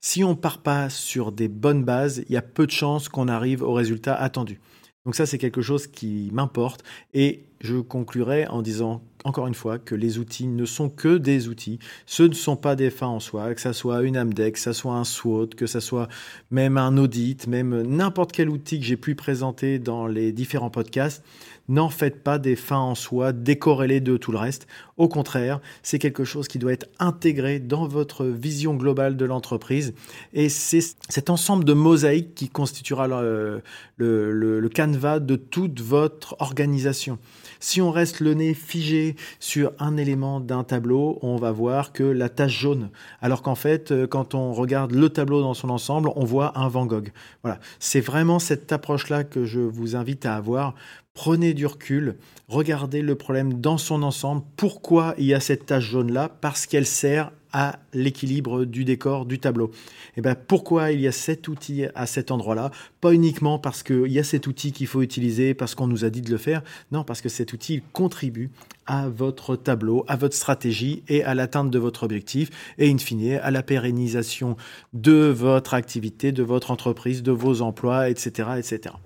Si 0.00 0.22
on 0.22 0.36
part 0.36 0.58
pas 0.58 0.90
sur 0.90 1.32
des 1.32 1.48
bonnes 1.48 1.82
bases, 1.82 2.22
il 2.28 2.34
y 2.34 2.36
a 2.36 2.42
peu 2.42 2.66
de 2.66 2.70
chances 2.70 3.08
qu'on 3.08 3.26
arrive 3.26 3.62
au 3.64 3.72
résultat 3.72 4.14
attendu. 4.14 4.60
Donc 5.04 5.16
ça, 5.16 5.26
c'est 5.26 5.38
quelque 5.38 5.60
chose 5.60 5.88
qui 5.88 6.30
m'importe. 6.32 6.84
Et 7.14 7.46
je 7.62 7.78
conclurai 7.78 8.46
en 8.46 8.62
disant 8.62 9.02
encore 9.24 9.46
une 9.46 9.54
fois 9.54 9.78
que 9.78 9.94
les 9.94 10.18
outils 10.18 10.46
ne 10.46 10.66
sont 10.66 10.90
que 10.90 11.16
des 11.16 11.48
outils. 11.48 11.78
Ce 12.04 12.22
ne 12.22 12.34
sont 12.34 12.56
pas 12.56 12.76
des 12.76 12.90
fins 12.90 13.06
en 13.06 13.20
soi, 13.20 13.54
que 13.54 13.60
ça 13.60 13.72
soit 13.72 14.02
une 14.02 14.18
AMDEC, 14.18 14.54
que 14.54 14.60
ça 14.60 14.74
soit 14.74 14.92
un 14.94 15.04
SWOT, 15.04 15.48
que 15.56 15.66
ça 15.66 15.80
soit 15.80 16.08
même 16.50 16.76
un 16.76 16.98
audit, 16.98 17.46
même 17.46 17.82
n'importe 17.82 18.32
quel 18.32 18.50
outil 18.50 18.78
que 18.78 18.84
j'ai 18.84 18.98
pu 18.98 19.14
présenter 19.14 19.78
dans 19.78 20.06
les 20.06 20.30
différents 20.30 20.68
podcasts. 20.68 21.24
N'en 21.66 21.88
faites 21.88 22.22
pas 22.22 22.38
des 22.38 22.56
fins 22.56 22.76
en 22.76 22.94
soi 22.94 23.32
décorrélées 23.32 24.02
de 24.02 24.18
tout 24.18 24.30
le 24.30 24.36
reste. 24.36 24.66
Au 24.98 25.08
contraire, 25.08 25.60
c'est 25.82 25.98
quelque 25.98 26.24
chose 26.24 26.46
qui 26.46 26.58
doit 26.58 26.74
être 26.74 26.86
intégré 26.98 27.58
dans 27.58 27.88
votre 27.88 28.26
vision 28.26 28.74
globale 28.74 29.16
de 29.16 29.24
l'entreprise. 29.24 29.94
Et 30.34 30.50
c'est 30.50 30.82
cet 31.08 31.30
ensemble 31.30 31.64
de 31.64 31.72
mosaïques 31.72 32.34
qui 32.34 32.50
constituera 32.50 33.08
le, 33.08 33.62
le, 33.96 34.60
le 34.60 34.68
canevas 34.68 35.20
de 35.20 35.36
toute 35.36 35.80
votre 35.80 36.36
organisation. 36.40 37.18
Si 37.64 37.80
on 37.80 37.90
reste 37.90 38.20
le 38.20 38.34
nez 38.34 38.52
figé 38.52 39.16
sur 39.40 39.72
un 39.78 39.96
élément 39.96 40.38
d'un 40.38 40.64
tableau, 40.64 41.18
on 41.22 41.36
va 41.36 41.50
voir 41.50 41.94
que 41.94 42.02
la 42.02 42.28
tache 42.28 42.60
jaune. 42.60 42.90
Alors 43.22 43.40
qu'en 43.40 43.54
fait, 43.54 43.90
euh, 43.90 44.06
quand 44.06 44.34
on 44.34 44.52
regarde 44.52 44.92
le 44.92 45.08
tableau 45.08 45.40
dans 45.40 45.54
son 45.54 45.70
ensemble, 45.70 46.10
on 46.14 46.26
voit 46.26 46.58
un 46.58 46.68
Van 46.68 46.84
Gogh. 46.84 47.10
Voilà. 47.42 47.58
C'est 47.78 48.02
vraiment 48.02 48.38
cette 48.38 48.70
approche-là 48.70 49.24
que 49.24 49.46
je 49.46 49.60
vous 49.60 49.96
invite 49.96 50.26
à 50.26 50.34
avoir 50.34 50.74
Prenez 51.14 51.54
du 51.54 51.64
recul, 51.64 52.16
regardez 52.48 53.00
le 53.00 53.14
problème 53.14 53.60
dans 53.60 53.78
son 53.78 54.02
ensemble. 54.02 54.42
Pourquoi 54.56 55.14
il 55.16 55.26
y 55.26 55.32
a 55.32 55.38
cette 55.38 55.64
tache 55.66 55.84
jaune-là? 55.84 56.28
Parce 56.40 56.66
qu'elle 56.66 56.86
sert 56.86 57.30
à 57.52 57.78
l'équilibre 57.92 58.64
du 58.64 58.84
décor 58.84 59.24
du 59.24 59.38
tableau. 59.38 59.68
Et 59.68 60.18
eh 60.18 60.20
ben 60.22 60.34
pourquoi 60.34 60.90
il 60.90 61.00
y 61.00 61.06
a 61.06 61.12
cet 61.12 61.46
outil 61.46 61.84
à 61.94 62.06
cet 62.06 62.32
endroit-là? 62.32 62.72
Pas 63.00 63.14
uniquement 63.14 63.60
parce 63.60 63.84
qu'il 63.84 64.10
y 64.10 64.18
a 64.18 64.24
cet 64.24 64.48
outil 64.48 64.72
qu'il 64.72 64.88
faut 64.88 65.02
utiliser, 65.02 65.54
parce 65.54 65.76
qu'on 65.76 65.86
nous 65.86 66.04
a 66.04 66.10
dit 66.10 66.20
de 66.20 66.32
le 66.32 66.36
faire. 66.36 66.62
Non, 66.90 67.04
parce 67.04 67.20
que 67.20 67.28
cet 67.28 67.52
outil 67.52 67.84
contribue 67.92 68.50
à 68.86 69.08
votre 69.08 69.54
tableau, 69.54 70.04
à 70.08 70.16
votre 70.16 70.34
stratégie 70.34 71.04
et 71.06 71.22
à 71.22 71.34
l'atteinte 71.36 71.70
de 71.70 71.78
votre 71.78 72.02
objectif 72.02 72.50
et 72.76 72.90
in 72.90 72.98
fine 72.98 73.38
à 73.40 73.52
la 73.52 73.62
pérennisation 73.62 74.56
de 74.92 75.28
votre 75.28 75.74
activité, 75.74 76.32
de 76.32 76.42
votre 76.42 76.72
entreprise, 76.72 77.22
de 77.22 77.30
vos 77.30 77.62
emplois, 77.62 78.10
etc., 78.10 78.48
etc. 78.58 78.96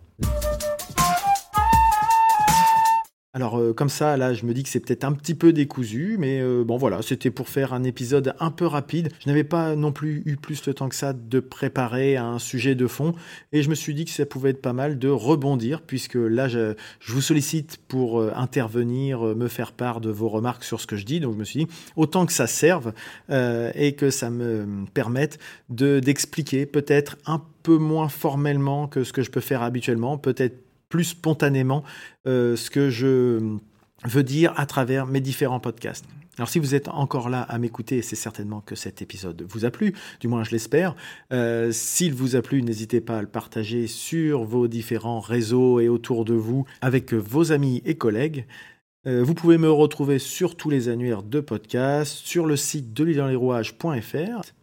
Alors 3.34 3.58
euh, 3.58 3.74
comme 3.74 3.90
ça, 3.90 4.16
là, 4.16 4.32
je 4.32 4.46
me 4.46 4.54
dis 4.54 4.62
que 4.62 4.70
c'est 4.70 4.80
peut-être 4.80 5.04
un 5.04 5.12
petit 5.12 5.34
peu 5.34 5.52
décousu, 5.52 6.16
mais 6.18 6.40
euh, 6.40 6.64
bon 6.64 6.78
voilà, 6.78 7.02
c'était 7.02 7.30
pour 7.30 7.50
faire 7.50 7.74
un 7.74 7.84
épisode 7.84 8.34
un 8.40 8.50
peu 8.50 8.64
rapide. 8.64 9.10
Je 9.20 9.28
n'avais 9.28 9.44
pas 9.44 9.76
non 9.76 9.92
plus 9.92 10.22
eu 10.24 10.36
plus 10.36 10.66
le 10.66 10.72
temps 10.72 10.88
que 10.88 10.94
ça 10.94 11.12
de 11.12 11.38
préparer 11.38 12.16
un 12.16 12.38
sujet 12.38 12.74
de 12.74 12.86
fond, 12.86 13.12
et 13.52 13.62
je 13.62 13.68
me 13.68 13.74
suis 13.74 13.92
dit 13.92 14.06
que 14.06 14.12
ça 14.12 14.24
pouvait 14.24 14.50
être 14.50 14.62
pas 14.62 14.72
mal 14.72 14.98
de 14.98 15.10
rebondir, 15.10 15.82
puisque 15.82 16.14
là, 16.14 16.48
je, 16.48 16.74
vous 17.06 17.20
sollicite 17.20 17.78
pour 17.86 18.18
euh, 18.18 18.32
intervenir, 18.34 19.20
me 19.20 19.48
faire 19.48 19.72
part 19.72 20.00
de 20.00 20.08
vos 20.08 20.30
remarques 20.30 20.64
sur 20.64 20.80
ce 20.80 20.86
que 20.86 20.96
je 20.96 21.04
dis. 21.04 21.20
Donc 21.20 21.34
je 21.34 21.38
me 21.38 21.44
suis 21.44 21.66
dit, 21.66 21.72
autant 21.96 22.24
que 22.24 22.32
ça 22.32 22.46
serve 22.46 22.94
et 23.28 23.92
que 23.92 24.10
ça 24.10 24.30
me 24.30 24.86
permette 24.94 25.38
de 25.68 26.00
d'expliquer 26.00 26.64
peut-être 26.64 27.18
un 27.26 27.42
peu 27.62 27.76
moins 27.76 28.08
formellement 28.08 28.88
que 28.88 29.04
ce 29.04 29.12
que 29.12 29.22
je 29.22 29.30
peux 29.30 29.40
faire 29.40 29.62
habituellement, 29.62 30.16
peut-être 30.16 30.67
plus 30.88 31.04
spontanément 31.04 31.84
euh, 32.26 32.56
ce 32.56 32.70
que 32.70 32.90
je 32.90 33.56
veux 34.04 34.22
dire 34.22 34.52
à 34.56 34.66
travers 34.66 35.06
mes 35.06 35.20
différents 35.20 35.60
podcasts. 35.60 36.04
Alors 36.38 36.48
si 36.48 36.60
vous 36.60 36.76
êtes 36.76 36.86
encore 36.88 37.28
là 37.30 37.42
à 37.42 37.58
m'écouter, 37.58 38.00
c'est 38.00 38.14
certainement 38.14 38.60
que 38.60 38.76
cet 38.76 39.02
épisode 39.02 39.44
vous 39.48 39.64
a 39.64 39.72
plu, 39.72 39.94
du 40.20 40.28
moins 40.28 40.44
je 40.44 40.52
l'espère. 40.52 40.94
Euh, 41.32 41.72
s'il 41.72 42.14
vous 42.14 42.36
a 42.36 42.42
plu, 42.42 42.62
n'hésitez 42.62 43.00
pas 43.00 43.18
à 43.18 43.20
le 43.20 43.26
partager 43.26 43.88
sur 43.88 44.44
vos 44.44 44.68
différents 44.68 45.18
réseaux 45.18 45.80
et 45.80 45.88
autour 45.88 46.24
de 46.24 46.34
vous 46.34 46.64
avec 46.80 47.12
vos 47.12 47.50
amis 47.50 47.82
et 47.84 47.96
collègues. 47.96 48.46
Euh, 49.06 49.22
vous 49.22 49.34
pouvez 49.34 49.58
me 49.58 49.70
retrouver 49.70 50.18
sur 50.18 50.56
tous 50.56 50.70
les 50.70 50.88
annuaires 50.88 51.22
de 51.22 51.38
podcast, 51.38 52.14
sur 52.24 52.46
le 52.46 52.56
site 52.56 52.92
de 52.92 53.04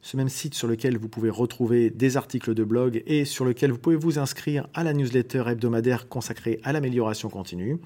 ce 0.02 0.18
même 0.18 0.28
site 0.28 0.54
sur 0.56 0.68
lequel 0.68 0.98
vous 0.98 1.08
pouvez 1.08 1.30
retrouver 1.30 1.90
des 1.90 2.18
articles 2.18 2.54
de 2.54 2.66
blog 2.66 3.02
et 3.08 3.24
sur 3.24 3.46
lequel 3.46 3.72
vous 3.72 3.78
pouvez 3.78 3.96
vous 3.96 4.20
inscrire 4.20 4.68
à 4.74 4.84
la 4.84 4.92
newsletter 4.92 5.46
hebdomadaire 5.48 6.10
consacrée 6.10 6.60
à 6.66 6.74
l'amélioration 6.74 7.30
continue. 7.30 7.80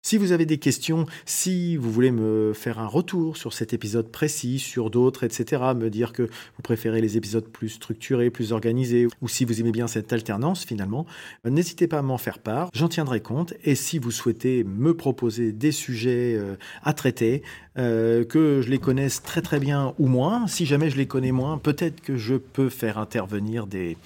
Si 0.00 0.16
vous 0.16 0.30
avez 0.30 0.46
des 0.46 0.58
questions, 0.58 1.06
si 1.26 1.76
vous 1.76 1.90
voulez 1.90 2.12
me 2.12 2.52
faire 2.54 2.78
un 2.78 2.86
retour 2.86 3.36
sur 3.36 3.52
cet 3.52 3.72
épisode 3.72 4.10
précis, 4.10 4.60
sur 4.60 4.90
d'autres, 4.90 5.24
etc., 5.24 5.62
me 5.76 5.90
dire 5.90 6.12
que 6.12 6.22
vous 6.22 6.62
préférez 6.62 7.00
les 7.00 7.16
épisodes 7.16 7.44
plus 7.44 7.68
structurés, 7.68 8.30
plus 8.30 8.52
organisés, 8.52 9.08
ou 9.20 9.28
si 9.28 9.44
vous 9.44 9.60
aimez 9.60 9.72
bien 9.72 9.88
cette 9.88 10.12
alternance 10.12 10.64
finalement, 10.64 11.04
euh, 11.44 11.50
n'hésitez 11.50 11.88
pas 11.88 11.98
à 11.98 12.02
m'en 12.02 12.16
faire 12.16 12.38
part, 12.38 12.70
j'en 12.72 12.88
tiendrai 12.88 13.20
compte, 13.20 13.54
et 13.64 13.74
si 13.74 13.98
vous 13.98 14.12
souhaitez 14.12 14.62
me 14.62 14.94
proposer 14.94 15.52
des 15.52 15.72
sujets 15.72 16.36
euh, 16.36 16.54
à 16.84 16.94
traiter, 16.94 17.42
euh, 17.76 18.24
que 18.24 18.62
je 18.62 18.70
les 18.70 18.78
connaisse 18.78 19.22
très 19.22 19.42
très 19.42 19.58
bien 19.58 19.94
ou 19.98 20.06
moins, 20.06 20.46
si 20.46 20.64
jamais 20.64 20.90
je 20.90 20.96
les 20.96 21.06
connais 21.06 21.32
moins, 21.32 21.58
peut-être 21.58 22.00
que 22.00 22.16
je 22.16 22.36
peux 22.36 22.68
faire 22.68 22.98
intervenir 22.98 23.66
des 23.66 23.96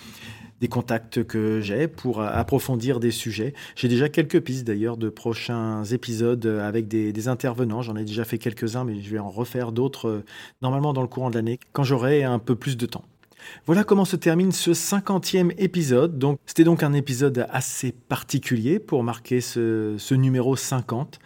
contacts 0.69 1.25
que 1.25 1.61
j'ai 1.61 1.89
pour 1.89 2.23
approfondir 2.23 3.01
des 3.01 3.11
sujets. 3.11 3.55
J'ai 3.77 3.89
déjà 3.89 4.09
quelques 4.09 4.41
pistes 4.41 4.67
d'ailleurs 4.67 4.97
de 4.97 5.09
prochains 5.09 5.85
épisodes 5.85 6.47
avec 6.47 6.89
des, 6.89 7.29
intervenants. 7.29 7.83
J'en 7.83 7.97
ai 7.97 8.05
déjà 8.05 8.25
fait 8.25 8.39
quelques-uns, 8.39 8.85
mais 8.85 9.01
je 9.01 9.11
vais 9.11 9.19
en 9.19 9.31
refaire 9.31 9.71
d'autres 9.71 10.09
euh, 10.09 10.25
normalement 10.61 10.93
dans 10.93 11.03
le 11.03 11.09
courant 11.09 11.31
de 11.31 11.37
l'année 11.37 11.61
quand 11.73 11.85
j'aurai 11.85 12.25
un 12.25 12.39
peu 12.39 12.57
plus 12.57 12.77
de 12.77 12.87
temps. 12.87 13.05
Voilà 13.67 13.85
comment 13.85 14.05
se 14.05 14.17
termine 14.17 14.53
ce 14.53 14.75
cinquantième 14.75 15.53
épisode. 15.59 16.19
Donc, 16.19 16.39
c'était 16.47 16.65
donc 16.65 16.83
un 16.83 16.93
épisode 16.93 17.47
assez 17.51 17.93
particulier 17.93 18.79
pour 18.79 19.03
marquer 19.03 19.41
ce, 19.41 19.97
ce 19.99 20.15
numéro 20.15 20.57
50. 20.57 21.19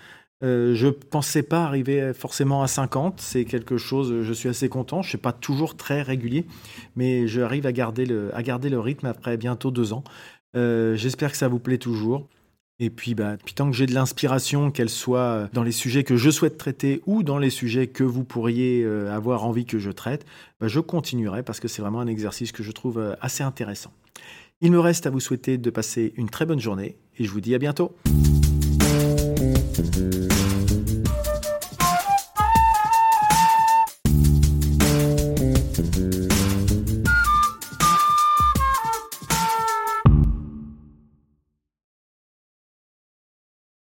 Euh, 0.43 0.75
je 0.75 0.88
pensais 0.88 1.43
pas 1.43 1.64
arriver 1.64 2.12
forcément 2.12 2.62
à 2.62 2.66
50. 2.66 3.21
C'est 3.21 3.45
quelque 3.45 3.78
chose, 3.78 4.23
je 4.23 4.33
suis 4.33 4.49
assez 4.49 4.69
content. 4.69 5.02
Je 5.02 5.09
suis 5.09 5.19
pas 5.19 5.33
toujours 5.33 5.76
très 5.76 6.02
régulier, 6.02 6.47
mais 6.95 7.26
j'arrive 7.26 7.66
à 7.66 7.71
à 7.71 7.73
garder 7.73 8.07
le 8.69 8.81
rythme 8.81 9.07
après 9.07 9.37
bientôt 9.37 9.71
deux 9.71 9.93
ans. 9.93 10.05
Euh, 10.57 10.97
j'espère 10.97 11.31
que 11.31 11.37
ça 11.37 11.49
vous 11.49 11.59
plaît 11.59 11.78
toujours. 11.78 12.28
Et 12.78 12.90
puis, 12.90 13.14
bah, 13.14 13.38
tant 13.55 13.71
que 13.71 13.76
j'ai 13.76 13.87
de 13.87 13.95
l'inspiration, 13.95 14.71
qu'elle 14.71 14.90
soit 14.90 15.49
dans 15.55 15.62
les 15.62 15.73
sujets 15.73 16.05
que 16.05 16.16
je 16.16 16.28
souhaite 16.28 16.59
traiter 16.59 17.00
ou 17.07 17.23
dans 17.23 17.38
les 17.38 17.49
sujets 17.49 17.87
que 17.87 18.05
vous 18.05 18.23
pourriez 18.23 18.83
euh, 18.85 19.11
avoir 19.14 19.45
envie 19.45 19.64
que 19.64 19.78
je 19.78 19.90
traite, 19.90 20.26
bah, 20.61 20.69
je 20.69 20.81
continuerai 20.81 21.43
parce 21.43 21.59
que 21.59 21.69
c'est 21.69 21.81
vraiment 21.81 22.00
un 22.00 22.07
exercice 22.07 22.52
que 22.52 22.62
je 22.62 22.73
trouve 22.73 23.16
assez 23.23 23.43
intéressant. 23.43 23.93
Il 24.61 24.73
me 24.73 24.81
reste 24.81 25.07
à 25.07 25.11
vous 25.11 25.21
souhaiter 25.21 25.57
de 25.57 25.71
passer 25.71 26.12
une 26.16 26.28
très 26.28 26.45
bonne 26.45 26.61
journée 26.61 26.97
et 27.19 27.25
je 27.25 27.31
vous 27.31 27.40
dis 27.40 27.55
à 27.55 27.59
bientôt. 27.59 27.95
Mm-hmm. 29.76 30.36